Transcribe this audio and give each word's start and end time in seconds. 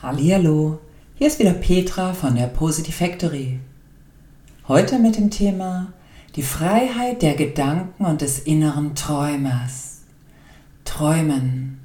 Hallihallo, 0.00 0.78
hier 1.16 1.26
ist 1.26 1.40
wieder 1.40 1.54
Petra 1.54 2.12
von 2.12 2.36
der 2.36 2.46
Positive 2.46 2.92
Factory. 2.92 3.58
Heute 4.68 5.00
mit 5.00 5.16
dem 5.16 5.28
Thema 5.28 5.92
die 6.36 6.44
Freiheit 6.44 7.20
der 7.20 7.34
Gedanken 7.34 8.04
und 8.04 8.20
des 8.20 8.38
inneren 8.38 8.94
Träumers. 8.94 10.02
Träumen, 10.84 11.80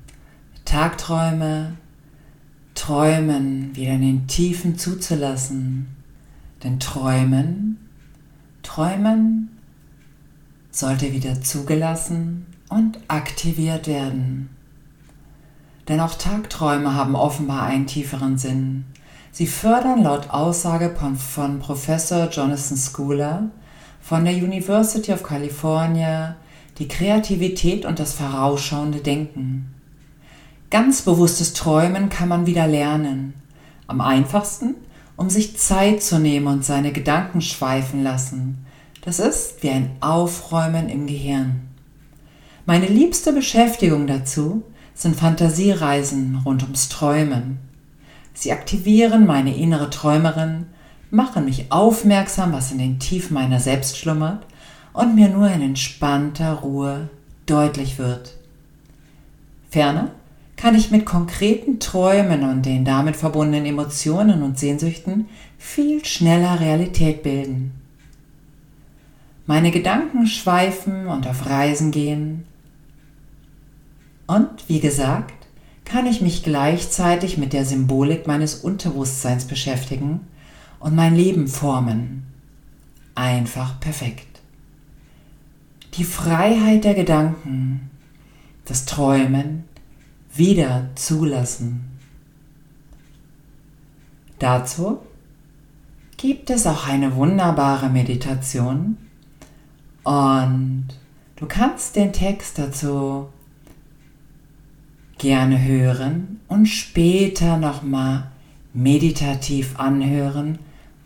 Tagträume, 0.63 1.75
Träumen 2.75 3.75
wieder 3.75 3.93
in 3.93 4.01
den 4.01 4.27
Tiefen 4.27 4.77
zuzulassen. 4.77 5.87
Denn 6.63 6.79
Träumen, 6.79 7.79
Träumen 8.61 9.57
sollte 10.69 11.13
wieder 11.13 11.41
zugelassen 11.41 12.45
und 12.69 12.99
aktiviert 13.07 13.87
werden. 13.87 14.49
Denn 15.87 15.99
auch 15.99 16.15
Tagträume 16.15 16.95
haben 16.95 17.15
offenbar 17.15 17.63
einen 17.63 17.87
tieferen 17.87 18.37
Sinn. 18.37 18.85
Sie 19.31 19.47
fördern 19.47 20.03
laut 20.03 20.29
Aussage 20.29 20.95
von, 20.95 21.59
Professor 21.59 22.29
Jonathan 22.29 22.77
Schooler 22.77 23.49
von 24.01 24.25
der 24.25 24.35
University 24.35 25.11
of 25.11 25.23
California 25.23 26.35
die 26.77 26.87
Kreativität 26.87 27.85
und 27.85 27.99
das 27.99 28.13
vorausschauende 28.13 28.99
Denken. 28.99 29.73
Ganz 30.69 31.03
bewusstes 31.03 31.53
Träumen 31.53 32.09
kann 32.09 32.29
man 32.29 32.45
wieder 32.47 32.67
lernen. 32.67 33.35
Am 33.85 34.01
einfachsten, 34.01 34.75
um 35.15 35.29
sich 35.29 35.57
Zeit 35.57 36.01
zu 36.01 36.17
nehmen 36.17 36.47
und 36.47 36.65
seine 36.65 36.91
Gedanken 36.91 37.41
schweifen 37.41 38.03
lassen. 38.03 38.65
Das 39.01 39.19
ist 39.19 39.61
wie 39.61 39.69
ein 39.69 39.91
Aufräumen 39.99 40.89
im 40.89 41.05
Gehirn. 41.05 41.61
Meine 42.65 42.87
liebste 42.87 43.33
Beschäftigung 43.33 44.07
dazu 44.07 44.63
sind 44.93 45.15
Fantasiereisen 45.15 46.41
rund 46.45 46.63
ums 46.63 46.89
Träumen. 46.89 47.59
Sie 48.33 48.51
aktivieren 48.51 49.25
meine 49.25 49.55
innere 49.55 49.89
Träumerin, 49.89 50.67
machen 51.11 51.45
mich 51.45 51.71
aufmerksam, 51.71 52.53
was 52.53 52.71
in 52.71 52.79
den 52.79 52.99
Tiefen 52.99 53.33
meiner 53.35 53.59
selbst 53.59 53.97
schlummert 53.97 54.45
und 54.93 55.15
mir 55.15 55.29
nur 55.29 55.49
in 55.49 55.61
entspannter 55.61 56.53
Ruhe 56.53 57.09
deutlich 57.45 57.97
wird. 57.97 58.35
Ferner 59.69 60.11
kann 60.55 60.75
ich 60.75 60.91
mit 60.91 61.05
konkreten 61.05 61.79
Träumen 61.79 62.43
und 62.43 62.65
den 62.65 62.85
damit 62.85 63.15
verbundenen 63.15 63.65
Emotionen 63.65 64.43
und 64.43 64.57
Sehnsüchten 64.57 65.27
viel 65.57 66.05
schneller 66.05 66.59
Realität 66.59 67.23
bilden. 67.23 67.73
Meine 69.45 69.71
Gedanken 69.71 70.25
schweifen 70.25 71.07
und 71.07 71.27
auf 71.27 71.49
Reisen 71.49 71.91
gehen, 71.91 72.45
und 74.33 74.67
wie 74.67 74.79
gesagt, 74.79 75.33
kann 75.85 76.07
ich 76.07 76.21
mich 76.21 76.43
gleichzeitig 76.43 77.37
mit 77.37 77.53
der 77.53 77.65
Symbolik 77.65 78.25
meines 78.25 78.55
Unterbewusstseins 78.55 79.45
beschäftigen 79.45 80.21
und 80.79 80.95
mein 80.95 81.15
Leben 81.15 81.47
formen. 81.47 82.23
Einfach 83.15 83.79
perfekt. 83.79 84.41
Die 85.95 86.03
Freiheit 86.03 86.83
der 86.83 86.95
Gedanken, 86.95 87.91
das 88.65 88.85
Träumen 88.85 89.65
wieder 90.33 90.89
zulassen. 90.95 91.99
Dazu 94.39 94.99
gibt 96.17 96.49
es 96.49 96.65
auch 96.65 96.87
eine 96.87 97.15
wunderbare 97.15 97.89
Meditation 97.89 98.97
und 100.03 100.87
du 101.35 101.45
kannst 101.45 101.95
den 101.95 102.13
Text 102.13 102.57
dazu 102.57 103.27
gerne 105.23 105.63
hören 105.63 106.41
und 106.49 106.65
später 106.65 107.55
nochmal 107.55 108.25
meditativ 108.73 109.79
anhören 109.79 110.59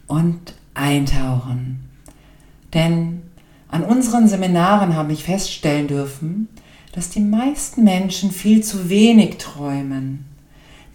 und 0.07 0.55
eintauchen. 0.73 1.87
Denn 2.73 3.21
an 3.69 3.83
unseren 3.83 4.27
Seminaren 4.27 4.95
habe 4.95 5.13
ich 5.13 5.23
feststellen 5.23 5.87
dürfen, 5.87 6.47
dass 6.93 7.11
die 7.11 7.19
meisten 7.19 7.83
Menschen 7.83 8.31
viel 8.31 8.63
zu 8.63 8.89
wenig 8.89 9.37
träumen. 9.37 10.25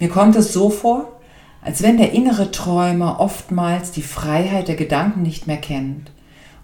Mir 0.00 0.08
kommt 0.08 0.34
es 0.34 0.52
so 0.52 0.68
vor, 0.68 1.20
als 1.60 1.80
wenn 1.80 1.98
der 1.98 2.10
innere 2.10 2.50
Träumer 2.50 3.20
oftmals 3.20 3.92
die 3.92 4.02
Freiheit 4.02 4.66
der 4.66 4.74
Gedanken 4.74 5.22
nicht 5.22 5.46
mehr 5.46 5.58
kennt. 5.58 6.10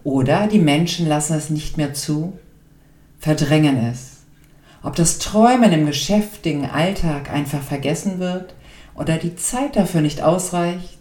Oder 0.03 0.49
die 0.49 0.59
Menschen 0.59 1.07
lassen 1.07 1.35
es 1.35 1.51
nicht 1.51 1.77
mehr 1.77 1.95
zu, 1.95 2.33
verdrängen 3.21 3.77
es. 3.77 4.18
Ob 4.83 4.95
das 4.95 5.19
Träumen 5.19 5.73
im 5.73 5.87
geschäftigen 5.87 6.67
Alltag 6.67 7.31
einfach 7.31 7.63
vergessen 7.63 8.21
wird 8.21 8.55
oder 8.95 9.17
die 9.17 9.35
Zeit 9.35 9.75
dafür 9.75 10.01
nicht 10.01 10.23
ausreicht, 10.23 10.99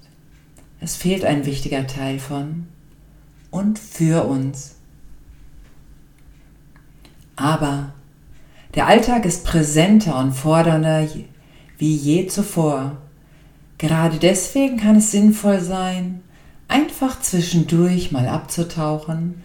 es 0.80 0.96
fehlt 0.96 1.26
ein 1.26 1.46
wichtiger 1.46 1.86
Teil 1.86 2.20
von 2.20 2.68
und 3.52 3.78
für 3.78 4.26
uns. 4.26 4.76
Aber 7.36 7.94
der 8.74 8.88
Alltag 8.88 9.26
ist 9.26 9.46
präsenter 9.46 10.18
und 10.20 10.34
fordernder 10.34 11.08
wie 11.78 11.96
je 11.96 12.28
zuvor. 12.28 12.98
Gerade 13.78 14.18
deswegen 14.18 14.78
kann 14.78 14.98
es 14.98 15.12
sinnvoll 15.12 15.60
sein, 15.60 16.22
einfach 16.68 17.22
zwischendurch 17.22 18.12
mal 18.12 18.28
abzutauchen 18.28 19.44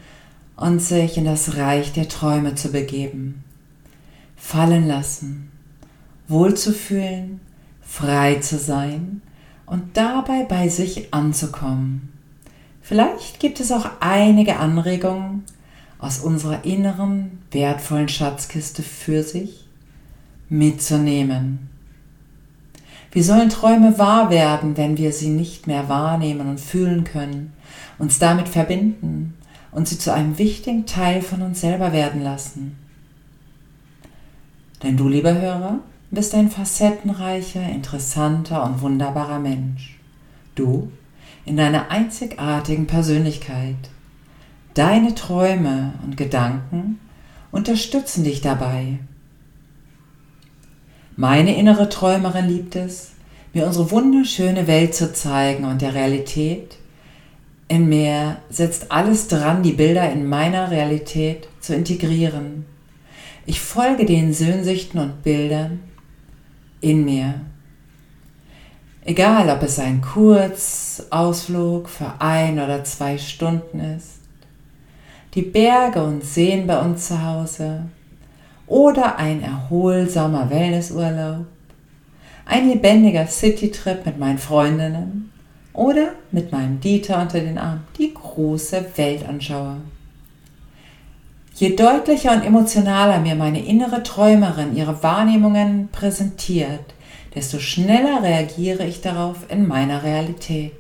und 0.57 0.81
sich 0.81 1.19
in 1.19 1.27
das 1.27 1.57
Reich 1.59 1.93
der 1.93 2.09
Träume 2.09 2.55
zu 2.55 2.73
begeben 2.73 3.45
fallen 4.43 4.89
lassen, 4.89 5.51
wohlzufühlen, 6.27 7.41
frei 7.81 8.35
zu 8.41 8.59
sein 8.59 9.23
und 9.67 9.97
dabei 9.97 10.45
bei 10.45 10.69
sich 10.69 11.15
anzukommen. 11.15 12.13
Vielleicht 12.83 13.39
gibt 13.39 13.61
es 13.61 13.71
auch 13.71 13.89
einige 14.01 14.57
Anregungen 14.57 15.45
aus 15.99 16.19
unserer 16.19 16.65
inneren, 16.65 17.39
wertvollen 17.53 18.09
Schatzkiste 18.09 18.83
für 18.83 19.23
sich 19.23 19.69
mitzunehmen. 20.49 21.71
Wir 23.13 23.23
sollen 23.23 23.49
Träume 23.49 23.97
wahr 23.97 24.29
werden, 24.29 24.77
wenn 24.77 24.99
wir 24.99 25.13
sie 25.13 25.29
nicht 25.29 25.69
mehr 25.69 25.89
wahrnehmen 25.89 26.49
und 26.49 26.61
fühlen 26.61 27.05
können, 27.05 27.53
uns 27.99 28.19
damit 28.19 28.49
verbinden 28.49 29.35
und 29.71 29.87
sie 29.87 29.99
zu 29.99 30.13
einem 30.13 30.37
wichtigen 30.37 30.85
Teil 30.85 31.23
von 31.23 31.43
uns 31.43 31.61
selber 31.61 31.93
werden 31.93 32.23
lassen. 32.23 32.82
Denn 34.83 34.97
du, 34.97 35.09
lieber 35.09 35.35
Hörer, 35.35 35.79
bist 36.11 36.35
ein 36.35 36.51
facettenreicher, 36.51 37.63
interessanter 37.63 38.65
und 38.65 38.81
wunderbarer 38.83 39.39
Mensch. 39.39 39.99
Du 40.55 40.91
in 41.45 41.57
deiner 41.57 41.91
einzigartigen 41.91 42.87
Persönlichkeit. 42.87 43.77
Deine 44.75 45.15
Träume 45.15 45.95
und 46.05 46.17
Gedanken 46.17 47.01
unterstützen 47.51 48.25
dich 48.25 48.41
dabei. 48.41 48.99
Meine 51.17 51.57
innere 51.57 51.89
Träumerin 51.89 52.49
liebt 52.49 52.77
es, 52.77 53.13
mir 53.53 53.67
unsere 53.67 53.91
wunderschöne 53.91 54.67
Welt 54.67 54.95
zu 54.95 55.13
zeigen 55.13 55.65
und 55.65 55.83
der 55.83 55.95
Realität. 55.95 56.77
In 57.69 57.89
mir 57.89 58.39
setzt 58.49 58.91
alles 58.91 59.29
dran, 59.29 59.63
die 59.63 59.73
Bilder 59.73 60.11
in 60.11 60.27
meiner 60.27 60.71
Realität 60.71 61.49
zu 61.61 61.75
integrieren 61.75 62.65
ich 63.47 63.61
folge 63.61 64.07
den 64.07 64.33
Sehnsüchten 64.33 65.01
und 65.01 65.23
Bildern 65.23 65.81
in 66.81 67.05
mir. 67.05 67.35
Egal, 69.05 69.49
ob 69.51 69.63
es 69.63 69.79
ein 69.79 70.01
Kurzausflug 70.01 71.89
für 71.89 72.21
ein 72.21 72.61
oder 72.61 72.85
zwei 72.85 73.19
Stunden 73.19 73.81
ist, 73.81 74.21
die 75.35 75.43
Berge 75.43 76.03
und 76.03 76.25
Seen 76.25 76.67
bei 76.67 76.79
uns 76.79 77.09
zu 77.09 77.25
Hause 77.25 77.87
oder 78.67 79.17
ein 79.17 79.43
erholsamer 79.43 80.49
Wellnessurlaub, 80.51 81.47
ein 82.45 82.69
lebendiger 82.69 83.27
Citytrip 83.27 84.07
mit 84.07 84.19
meinen 84.19 84.39
Freundinnen 84.39 85.33
oder 85.73 86.13
mit 86.31 86.53
meinem 86.53 86.81
Dieter 86.81 87.21
unter 87.21 87.41
den 87.41 87.59
Armen, 87.59 87.85
die 87.99 88.13
große 88.15 88.85
Welt 88.97 89.27
anschaue. 89.27 89.79
Je 91.55 91.77
deutlicher 91.77 92.33
und 92.33 92.45
emotionaler 92.45 93.21
mir 93.21 93.35
meine 93.35 93.65
innere 93.65 94.03
Träumerin 94.03 94.75
ihre 94.75 95.03
Wahrnehmungen 95.03 95.89
präsentiert, 95.93 96.95
desto 97.35 97.59
schneller 97.59 98.23
reagiere 98.23 98.87
ich 98.87 99.01
darauf 99.01 99.37
in 99.51 99.67
meiner 99.67 100.03
Realität. 100.03 100.73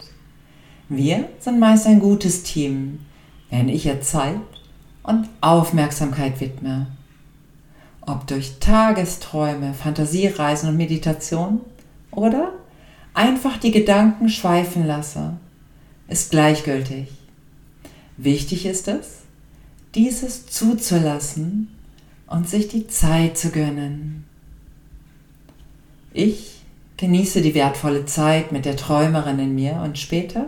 Wir 0.89 1.29
sind 1.39 1.59
meist 1.59 1.87
ein 1.87 2.01
gutes 2.01 2.43
Team, 2.43 3.01
wenn 3.51 3.69
ich 3.69 3.87
ihr 3.87 4.01
Zeit 4.01 4.41
und 5.03 5.29
Aufmerksamkeit 5.41 6.41
widme. 6.41 6.87
Ob 8.01 8.27
durch 8.27 8.59
Tagesträume, 8.59 9.75
Fantasiereisen 9.75 10.71
und 10.71 10.77
Meditation 10.77 11.61
oder 12.11 12.53
einfach 13.15 13.59
die 13.59 13.71
Gedanken 13.71 14.29
schweifen 14.29 14.87
lasse, 14.87 15.35
ist 16.09 16.31
gleichgültig. 16.31 17.09
Wichtig 18.17 18.67
ist 18.67 18.89
es, 18.89 19.23
dieses 19.95 20.47
zuzulassen 20.47 21.69
und 22.27 22.49
sich 22.49 22.69
die 22.69 22.87
Zeit 22.87 23.37
zu 23.37 23.51
gönnen. 23.51 24.25
Ich 26.13 26.63
genieße 26.97 27.43
die 27.43 27.55
wertvolle 27.55 28.07
Zeit 28.07 28.53
mit 28.53 28.65
der 28.65 28.77
Träumerin 28.77 29.39
in 29.39 29.55
mir 29.55 29.83
und 29.85 29.99
später, 29.99 30.47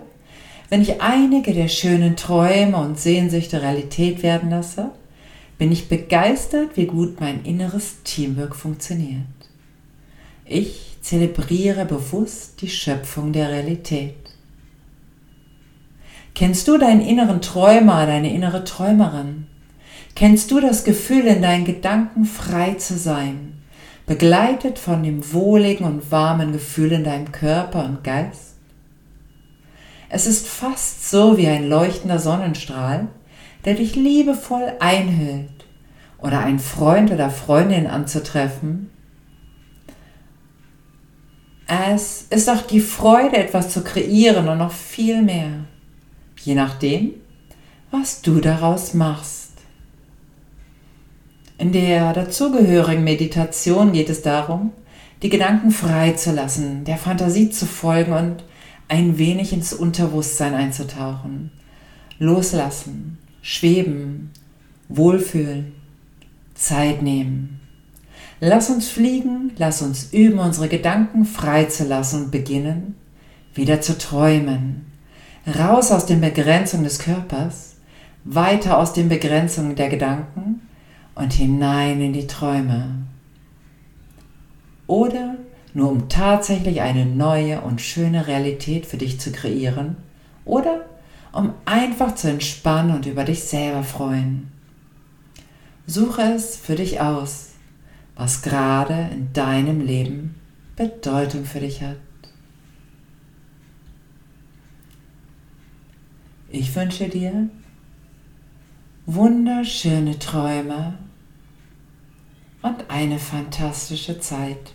wenn 0.71 0.83
ich 0.83 1.01
einige 1.03 1.53
der 1.53 1.69
schönen 1.69 2.17
Träume 2.17 2.79
und 2.79 2.99
Sehnsüchte 2.99 3.61
Realität 3.61 4.23
werden 4.23 4.51
lasse, 4.51 4.91
bin 5.59 5.71
ich 5.73 5.89
begeistert, 5.89 6.77
wie 6.77 6.87
gut 6.87 7.21
mein 7.21 7.45
inneres 7.45 8.03
Teamwork 8.03 8.57
funktioniert. 8.57 9.21
Ich 10.47 10.97
zelebriere 11.01 11.85
bewusst 11.85 12.61
die 12.61 12.69
Schöpfung 12.69 13.33
der 13.33 13.51
Realität. 13.51 14.15
Kennst 16.35 16.67
du 16.67 16.79
deinen 16.79 17.01
inneren 17.01 17.41
Träumer, 17.41 18.07
deine 18.07 18.35
innere 18.35 18.65
Träumerin? 18.65 19.47
Kennst 20.17 20.51
du 20.51 20.61
das 20.61 20.83
Gefühl, 20.83 21.27
in 21.27 21.43
deinen 21.43 21.65
Gedanken 21.65 22.25
frei 22.25 22.75
zu 22.75 22.99
sein, 22.99 23.63
begleitet 24.07 24.81
von 24.81 25.05
dem 25.05 25.33
wohligen 25.33 25.85
und 25.85 26.11
warmen 26.11 26.51
Gefühl 26.51 26.91
in 26.91 27.05
deinem 27.05 27.31
Körper 27.31 27.85
und 27.85 28.03
Geist? 28.03 28.57
Es 30.09 30.27
ist 30.27 30.49
fast 30.49 31.09
so 31.09 31.39
wie 31.39 31.47
ein 31.47 31.69
leuchtender 31.69 32.19
Sonnenstrahl, 32.19 33.07
der 33.65 33.75
dich 33.75 33.95
liebevoll 33.95 34.73
einhüllt, 34.81 35.67
oder 36.19 36.41
einen 36.41 36.59
Freund 36.59 37.13
oder 37.13 37.31
Freundin 37.31 37.87
anzutreffen. 37.87 38.91
Es 41.67 42.23
ist 42.23 42.51
auch 42.51 42.63
die 42.63 42.81
Freude, 42.81 43.37
etwas 43.37 43.71
zu 43.71 43.85
kreieren 43.85 44.49
und 44.49 44.59
noch 44.59 44.73
viel 44.73 45.23
mehr, 45.23 45.65
je 46.45 46.55
nachdem, 46.55 47.11
was 47.91 48.23
du 48.23 48.41
daraus 48.41 48.95
machst. 48.95 49.53
In 51.57 51.73
der 51.73 52.13
dazugehörigen 52.13 53.05
Meditation 53.05 53.93
geht 53.93 54.11
es 54.11 54.23
darum, 54.23 54.73
die 55.23 55.29
Gedanken 55.29 55.71
frei 55.71 56.13
zu 56.13 56.33
lassen, 56.33 56.85
der 56.85 56.99
Fantasie 56.99 57.51
zu 57.51 57.67
folgen 57.67 58.13
und 58.13 58.45
ein 58.89 59.17
wenig 59.17 59.53
ins 59.53 59.73
Unterbewusstsein 59.73 60.55
einzutauchen. 60.55 61.51
Loslassen, 62.19 63.19
schweben, 63.41 64.31
wohlfühlen, 64.89 65.73
Zeit 66.55 67.03
nehmen. 67.03 67.61
Lass 68.41 68.69
uns 68.69 68.89
fliegen, 68.89 69.53
lass 69.57 69.81
uns 69.81 70.13
üben, 70.13 70.39
unsere 70.39 70.69
Gedanken 70.69 71.25
frei 71.25 71.65
zu 71.65 71.85
lassen 71.85 72.25
und 72.25 72.31
beginnen, 72.31 72.97
wieder 73.55 73.81
zu 73.81 73.97
träumen. 73.97 74.94
Raus 75.47 75.93
aus 75.93 76.07
den 76.07 76.23
Begrenzungen 76.23 76.85
des 76.85 76.99
Körpers, 76.99 77.75
weiter 78.25 78.79
aus 78.79 78.95
den 78.95 79.11
Begrenzungen 79.11 79.77
der 79.77 79.91
Gedanken 79.91 80.63
und 81.15 81.35
hinein 81.35 82.01
in 82.01 82.15
die 82.15 82.27
Träume. 82.27 83.05
Oder 84.87 85.37
nur 85.75 85.91
um 85.91 86.09
tatsächlich 86.09 86.81
eine 86.81 87.05
neue 87.05 87.61
und 87.61 87.83
schöne 87.83 88.27
Realität 88.27 88.87
für 88.87 88.97
dich 88.97 89.21
zu 89.21 89.33
kreieren 89.33 89.97
oder 90.47 90.87
um 91.33 91.53
einfach 91.67 92.15
zu 92.15 92.31
entspannen 92.31 92.95
und 92.95 93.07
über 93.07 93.25
dich 93.25 93.43
selber 93.43 93.83
freuen. 93.83 94.51
Suche 95.87 96.23
es 96.23 96.57
für 96.57 96.77
dich 96.77 97.01
aus, 97.01 97.51
was 98.17 98.41
gerade 98.41 99.11
in 99.13 99.33
deinem 99.33 99.81
Leben 99.81 100.37
Bedeutung 100.77 101.45
für 101.45 101.61
dich 101.61 101.83
hat. 101.83 101.97
Ich 106.49 106.75
wünsche 106.77 107.09
dir 107.09 107.49
wunderschöne 109.07 110.19
Träume 110.19 110.99
und 112.63 112.89
eine 112.89 113.19
fantastische 113.19 114.19
Zeit. 114.21 114.73